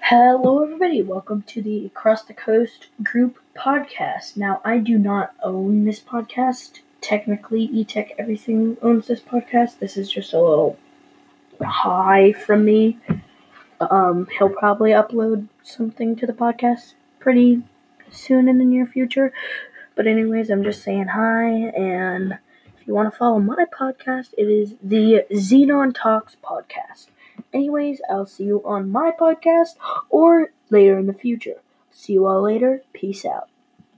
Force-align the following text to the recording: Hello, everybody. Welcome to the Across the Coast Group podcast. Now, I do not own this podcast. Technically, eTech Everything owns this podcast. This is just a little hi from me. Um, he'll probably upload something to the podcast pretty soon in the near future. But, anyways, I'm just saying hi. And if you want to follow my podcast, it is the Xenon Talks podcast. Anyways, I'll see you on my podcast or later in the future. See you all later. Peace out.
Hello, 0.00 0.62
everybody. 0.62 1.02
Welcome 1.02 1.42
to 1.48 1.60
the 1.60 1.86
Across 1.86 2.24
the 2.24 2.34
Coast 2.34 2.88
Group 3.02 3.38
podcast. 3.54 4.36
Now, 4.36 4.60
I 4.64 4.78
do 4.78 4.96
not 4.96 5.34
own 5.42 5.84
this 5.84 6.00
podcast. 6.00 6.80
Technically, 7.00 7.68
eTech 7.68 8.12
Everything 8.18 8.76
owns 8.80 9.08
this 9.08 9.20
podcast. 9.20 9.78
This 9.80 9.96
is 9.96 10.10
just 10.10 10.32
a 10.32 10.40
little 10.40 10.78
hi 11.60 12.32
from 12.32 12.64
me. 12.64 12.98
Um, 13.80 14.28
he'll 14.38 14.48
probably 14.48 14.90
upload 14.90 15.48
something 15.62 16.16
to 16.16 16.26
the 16.26 16.32
podcast 16.32 16.94
pretty 17.18 17.62
soon 18.10 18.48
in 18.48 18.58
the 18.58 18.64
near 18.64 18.86
future. 18.86 19.32
But, 19.94 20.06
anyways, 20.06 20.50
I'm 20.50 20.64
just 20.64 20.82
saying 20.82 21.08
hi. 21.08 21.48
And 21.48 22.38
if 22.80 22.86
you 22.86 22.94
want 22.94 23.12
to 23.12 23.18
follow 23.18 23.40
my 23.40 23.66
podcast, 23.78 24.32
it 24.38 24.48
is 24.48 24.74
the 24.82 25.26
Xenon 25.30 25.94
Talks 25.94 26.36
podcast. 26.42 27.08
Anyways, 27.52 28.00
I'll 28.10 28.26
see 28.26 28.44
you 28.44 28.62
on 28.64 28.90
my 28.90 29.10
podcast 29.10 29.76
or 30.08 30.52
later 30.70 30.98
in 30.98 31.06
the 31.06 31.12
future. 31.12 31.60
See 31.90 32.14
you 32.14 32.26
all 32.26 32.42
later. 32.42 32.82
Peace 32.92 33.24
out. 33.24 33.48